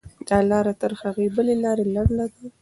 [0.27, 2.45] دا لاره تر هغې بلې لارې لنډه ده.